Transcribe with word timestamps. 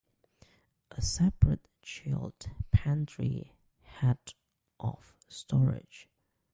A 0.89 0.99
separate 0.99 1.67
chilled 1.83 2.47
pantry 2.71 3.53
had 3.83 4.17
of 4.79 5.15
storage. 5.29 6.09